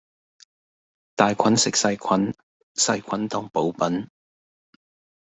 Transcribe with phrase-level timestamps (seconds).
[1.15, 2.33] 大菌食細菌,
[2.75, 4.09] 細菌當補品